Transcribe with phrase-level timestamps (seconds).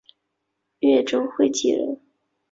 [0.79, 2.01] 越州会稽人。